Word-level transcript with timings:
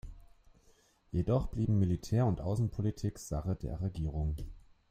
Jedoch 1.11 1.45
blieben 1.49 1.77
Militär 1.77 2.25
und 2.25 2.41
Außenpolitik 2.41 3.19
Sache 3.19 3.53
der 3.55 3.81
Regierung. 3.81 4.35